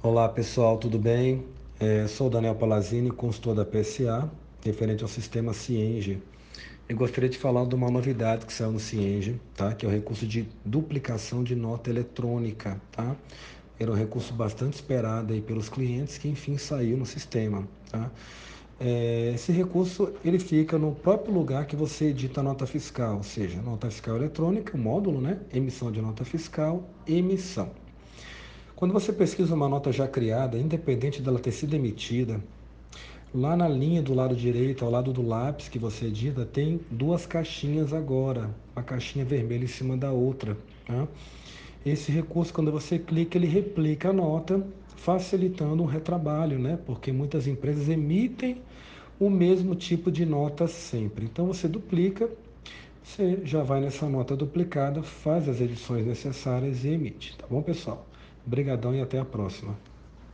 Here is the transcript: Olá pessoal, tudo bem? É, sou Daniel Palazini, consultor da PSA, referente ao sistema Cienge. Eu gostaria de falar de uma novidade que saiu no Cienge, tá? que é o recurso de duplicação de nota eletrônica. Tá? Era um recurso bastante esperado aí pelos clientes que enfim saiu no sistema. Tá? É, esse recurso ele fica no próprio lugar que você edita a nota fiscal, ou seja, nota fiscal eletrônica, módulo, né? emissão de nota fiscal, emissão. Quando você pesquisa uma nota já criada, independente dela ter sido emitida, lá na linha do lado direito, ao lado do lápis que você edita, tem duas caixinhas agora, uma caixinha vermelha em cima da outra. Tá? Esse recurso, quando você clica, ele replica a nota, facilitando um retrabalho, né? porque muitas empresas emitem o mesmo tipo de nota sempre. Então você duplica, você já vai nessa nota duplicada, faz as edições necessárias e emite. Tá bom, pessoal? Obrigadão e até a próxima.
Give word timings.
Olá 0.00 0.28
pessoal, 0.28 0.78
tudo 0.78 0.96
bem? 0.96 1.44
É, 1.80 2.06
sou 2.06 2.30
Daniel 2.30 2.54
Palazini, 2.54 3.10
consultor 3.10 3.56
da 3.56 3.64
PSA, 3.64 4.30
referente 4.64 5.02
ao 5.02 5.08
sistema 5.08 5.52
Cienge. 5.52 6.22
Eu 6.88 6.96
gostaria 6.96 7.28
de 7.28 7.36
falar 7.36 7.64
de 7.66 7.74
uma 7.74 7.90
novidade 7.90 8.46
que 8.46 8.52
saiu 8.52 8.70
no 8.70 8.78
Cienge, 8.78 9.40
tá? 9.56 9.74
que 9.74 9.84
é 9.84 9.88
o 9.88 9.90
recurso 9.90 10.24
de 10.24 10.48
duplicação 10.64 11.42
de 11.42 11.56
nota 11.56 11.90
eletrônica. 11.90 12.80
Tá? 12.92 13.16
Era 13.76 13.90
um 13.90 13.94
recurso 13.96 14.32
bastante 14.32 14.74
esperado 14.74 15.32
aí 15.32 15.40
pelos 15.40 15.68
clientes 15.68 16.16
que 16.16 16.28
enfim 16.28 16.56
saiu 16.56 16.96
no 16.96 17.04
sistema. 17.04 17.66
Tá? 17.90 18.08
É, 18.78 19.32
esse 19.34 19.50
recurso 19.50 20.12
ele 20.24 20.38
fica 20.38 20.78
no 20.78 20.94
próprio 20.94 21.34
lugar 21.34 21.66
que 21.66 21.74
você 21.74 22.04
edita 22.10 22.38
a 22.38 22.44
nota 22.44 22.68
fiscal, 22.68 23.16
ou 23.16 23.24
seja, 23.24 23.60
nota 23.60 23.90
fiscal 23.90 24.14
eletrônica, 24.14 24.78
módulo, 24.78 25.20
né? 25.20 25.40
emissão 25.52 25.90
de 25.90 26.00
nota 26.00 26.24
fiscal, 26.24 26.88
emissão. 27.04 27.72
Quando 28.78 28.92
você 28.92 29.12
pesquisa 29.12 29.56
uma 29.56 29.68
nota 29.68 29.90
já 29.90 30.06
criada, 30.06 30.56
independente 30.56 31.20
dela 31.20 31.40
ter 31.40 31.50
sido 31.50 31.74
emitida, 31.74 32.40
lá 33.34 33.56
na 33.56 33.66
linha 33.66 34.00
do 34.00 34.14
lado 34.14 34.36
direito, 34.36 34.84
ao 34.84 34.90
lado 34.92 35.12
do 35.12 35.20
lápis 35.20 35.68
que 35.68 35.80
você 35.80 36.06
edita, 36.06 36.46
tem 36.46 36.80
duas 36.88 37.26
caixinhas 37.26 37.92
agora, 37.92 38.54
uma 38.76 38.84
caixinha 38.84 39.24
vermelha 39.24 39.64
em 39.64 39.66
cima 39.66 39.96
da 39.96 40.12
outra. 40.12 40.56
Tá? 40.86 41.08
Esse 41.84 42.12
recurso, 42.12 42.54
quando 42.54 42.70
você 42.70 43.00
clica, 43.00 43.36
ele 43.36 43.48
replica 43.48 44.10
a 44.10 44.12
nota, 44.12 44.64
facilitando 44.94 45.82
um 45.82 45.86
retrabalho, 45.86 46.56
né? 46.56 46.78
porque 46.86 47.10
muitas 47.10 47.48
empresas 47.48 47.88
emitem 47.88 48.62
o 49.18 49.28
mesmo 49.28 49.74
tipo 49.74 50.08
de 50.08 50.24
nota 50.24 50.68
sempre. 50.68 51.24
Então 51.24 51.48
você 51.48 51.66
duplica, 51.66 52.30
você 53.02 53.40
já 53.42 53.60
vai 53.64 53.80
nessa 53.80 54.08
nota 54.08 54.36
duplicada, 54.36 55.02
faz 55.02 55.48
as 55.48 55.60
edições 55.60 56.06
necessárias 56.06 56.84
e 56.84 56.90
emite. 56.90 57.36
Tá 57.36 57.44
bom, 57.50 57.60
pessoal? 57.60 58.06
Obrigadão 58.48 58.94
e 58.94 59.02
até 59.02 59.18
a 59.18 59.26
próxima. 59.26 59.76